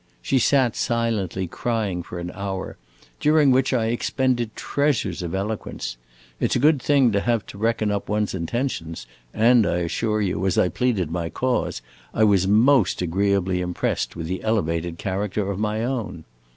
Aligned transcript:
She 0.19 0.39
sat 0.39 0.75
silently 0.75 1.45
crying 1.47 2.01
for 2.01 2.17
an 2.17 2.31
hour, 2.33 2.75
during 3.19 3.51
which 3.51 3.71
I 3.71 3.85
expended 3.93 4.55
treasures 4.55 5.21
of 5.21 5.35
eloquence. 5.35 5.95
It 6.39 6.51
's 6.53 6.55
a 6.55 6.59
good 6.59 6.81
thing 6.81 7.11
to 7.11 7.19
have 7.19 7.45
to 7.45 7.59
reckon 7.59 7.91
up 7.91 8.09
one's 8.09 8.33
intentions, 8.33 9.05
and 9.31 9.63
I 9.67 9.77
assure 9.81 10.19
you, 10.19 10.43
as 10.47 10.57
I 10.57 10.69
pleaded 10.69 11.11
my 11.11 11.29
cause, 11.29 11.83
I 12.15 12.23
was 12.23 12.47
most 12.47 13.03
agreeably 13.03 13.61
impressed 13.61 14.15
with 14.15 14.25
the 14.25 14.41
elevated 14.41 14.97
character 14.97 15.51
of 15.51 15.59
my 15.59 15.83
own. 15.83 16.23